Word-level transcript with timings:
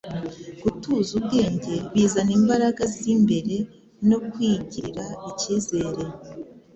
Gutuza 0.63 1.11
ubwenge 1.19 1.73
bizana 1.93 2.31
imbaraga 2.39 2.83
zimbere 2.97 3.55
no 4.09 4.17
kwigirira 4.29 5.05
ikizere, 5.29 6.03